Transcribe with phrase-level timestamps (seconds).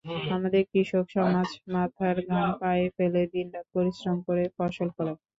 [0.35, 5.19] আমাদের কৃষক সমাজ মাথার ঘাম পায়ে ফেলে দিনরাত পরিশ্রম করে ফসল ফলায়।